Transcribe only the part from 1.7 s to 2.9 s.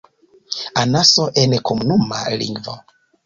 komunuma lingvo.